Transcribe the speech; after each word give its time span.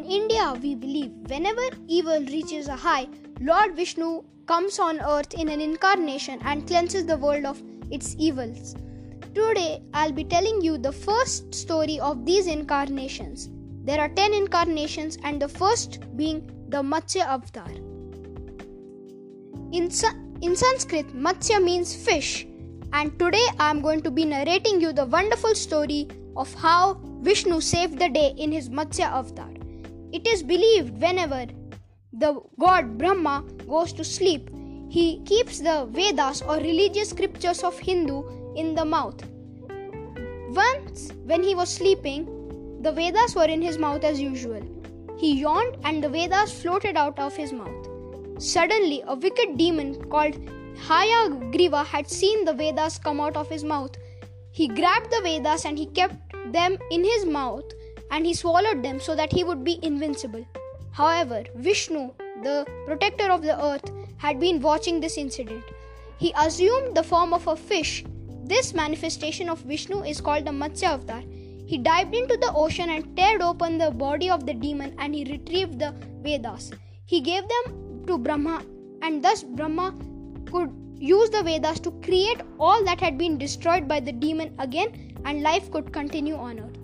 India, 0.00 0.54
we 0.62 0.74
believe 0.74 1.12
whenever 1.26 1.60
evil 1.86 2.18
reaches 2.20 2.66
a 2.68 2.74
high, 2.74 3.06
Lord 3.40 3.76
Vishnu 3.76 4.22
comes 4.46 4.78
on 4.78 4.98
earth 5.00 5.34
in 5.34 5.50
an 5.50 5.60
incarnation 5.60 6.40
and 6.44 6.66
cleanses 6.66 7.04
the 7.04 7.18
world 7.18 7.44
of 7.44 7.62
its 7.90 8.16
evils. 8.18 8.74
Today, 9.34 9.82
I'll 9.92 10.12
be 10.12 10.24
telling 10.24 10.62
you 10.62 10.78
the 10.78 10.92
first 10.92 11.54
story 11.54 12.00
of 12.00 12.24
these 12.24 12.46
incarnations. 12.46 13.50
There 13.84 14.00
are 14.00 14.08
10 14.08 14.32
incarnations, 14.32 15.18
and 15.24 15.42
the 15.42 15.48
first 15.48 16.16
being 16.16 16.50
the 16.68 16.82
Matsya 16.82 17.26
Avatar. 17.26 17.68
In, 19.72 19.90
in 20.40 20.56
Sanskrit, 20.56 21.14
Matsya 21.14 21.62
means 21.62 21.94
fish, 21.94 22.46
and 22.94 23.18
today 23.18 23.46
I'm 23.58 23.82
going 23.82 24.00
to 24.02 24.10
be 24.10 24.24
narrating 24.24 24.80
you 24.80 24.92
the 24.94 25.04
wonderful 25.04 25.54
story 25.54 26.08
of 26.36 26.52
how 26.54 26.94
Vishnu 27.20 27.60
saved 27.60 27.98
the 27.98 28.08
day 28.08 28.34
in 28.38 28.52
his 28.52 28.70
Matsya 28.70 29.06
avatar. 29.06 29.50
It 30.12 30.26
is 30.26 30.42
believed 30.42 31.00
whenever 31.00 31.46
the 32.12 32.38
god 32.60 32.98
Brahma 32.98 33.44
goes 33.66 33.94
to 33.94 34.04
sleep, 34.04 34.50
he 34.90 35.22
keeps 35.24 35.60
the 35.60 35.86
Vedas 35.90 36.42
or 36.42 36.56
religious 36.56 37.08
scriptures 37.08 37.64
of 37.64 37.78
Hindu 37.78 38.22
in 38.54 38.74
the 38.74 38.84
mouth. 38.84 39.22
Once, 40.50 41.12
when 41.24 41.42
he 41.42 41.54
was 41.54 41.70
sleeping, 41.70 42.26
the 42.82 42.92
Vedas 42.92 43.34
were 43.34 43.46
in 43.46 43.62
his 43.62 43.78
mouth 43.78 44.04
as 44.04 44.20
usual. 44.20 44.60
He 45.16 45.40
yawned 45.40 45.78
and 45.84 46.04
the 46.04 46.10
Vedas 46.10 46.52
floated 46.60 46.98
out 46.98 47.18
of 47.18 47.34
his 47.34 47.54
mouth. 47.54 47.88
Suddenly, 48.36 49.02
a 49.06 49.14
wicked 49.14 49.56
demon 49.56 49.94
called 50.10 50.36
Hayagriva 50.88 51.86
had 51.86 52.10
seen 52.10 52.44
the 52.44 52.52
Vedas 52.52 52.98
come 52.98 53.18
out 53.18 53.36
of 53.36 53.48
his 53.48 53.64
mouth. 53.64 53.96
He 54.50 54.68
grabbed 54.68 55.10
the 55.10 55.22
Vedas 55.22 55.64
and 55.64 55.78
he 55.78 55.86
kept 55.86 56.52
them 56.52 56.76
in 56.90 57.02
his 57.02 57.24
mouth 57.24 57.64
and 58.12 58.26
he 58.26 58.34
swallowed 58.34 58.82
them 58.84 59.00
so 59.00 59.16
that 59.16 59.32
he 59.32 59.42
would 59.42 59.64
be 59.64 59.78
invincible. 59.82 60.46
However, 60.92 61.42
Vishnu, 61.56 62.12
the 62.42 62.66
protector 62.86 63.30
of 63.32 63.42
the 63.42 63.58
earth, 63.64 63.90
had 64.18 64.38
been 64.38 64.60
watching 64.60 65.00
this 65.00 65.16
incident. 65.16 65.64
He 66.18 66.34
assumed 66.38 66.94
the 66.94 67.02
form 67.02 67.32
of 67.32 67.46
a 67.46 67.56
fish. 67.56 68.04
This 68.44 68.74
manifestation 68.74 69.48
of 69.48 69.60
Vishnu 69.60 70.02
is 70.02 70.20
called 70.20 70.44
the 70.44 70.50
Matsya 70.50 70.90
Avatar. 70.90 71.22
He 71.66 71.78
dived 71.78 72.14
into 72.14 72.36
the 72.36 72.52
ocean 72.54 72.90
and 72.90 73.16
teared 73.16 73.40
open 73.40 73.78
the 73.78 73.90
body 73.90 74.28
of 74.28 74.44
the 74.44 74.52
demon 74.52 74.94
and 74.98 75.14
he 75.14 75.24
retrieved 75.24 75.78
the 75.78 75.94
Vedas. 76.22 76.70
He 77.06 77.20
gave 77.20 77.44
them 77.48 78.04
to 78.06 78.18
Brahma, 78.18 78.62
and 79.00 79.24
thus 79.24 79.42
Brahma 79.42 79.94
could 80.50 80.70
use 80.98 81.30
the 81.30 81.42
Vedas 81.42 81.80
to 81.80 81.90
create 82.02 82.42
all 82.60 82.84
that 82.84 83.00
had 83.00 83.16
been 83.16 83.38
destroyed 83.38 83.88
by 83.88 84.00
the 84.00 84.12
demon 84.12 84.54
again, 84.58 85.16
and 85.24 85.42
life 85.42 85.70
could 85.70 85.92
continue 85.92 86.36
on 86.36 86.60
earth. 86.60 86.81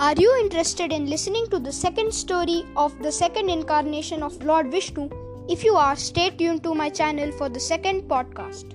Are 0.00 0.14
you 0.16 0.32
interested 0.40 0.92
in 0.92 1.06
listening 1.06 1.48
to 1.50 1.58
the 1.58 1.72
second 1.72 2.14
story 2.14 2.64
of 2.76 2.96
the 3.02 3.10
second 3.10 3.50
incarnation 3.50 4.22
of 4.22 4.40
Lord 4.44 4.70
Vishnu? 4.70 5.08
If 5.48 5.64
you 5.64 5.74
are, 5.74 5.96
stay 5.96 6.30
tuned 6.30 6.62
to 6.62 6.72
my 6.72 6.88
channel 6.88 7.32
for 7.32 7.48
the 7.48 7.58
second 7.58 8.02
podcast. 8.02 8.74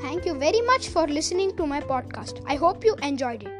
Thank 0.00 0.24
you 0.24 0.34
very 0.34 0.60
much 0.60 0.90
for 0.90 1.08
listening 1.08 1.56
to 1.56 1.66
my 1.66 1.80
podcast. 1.80 2.44
I 2.46 2.54
hope 2.54 2.84
you 2.84 2.94
enjoyed 3.02 3.42
it. 3.42 3.57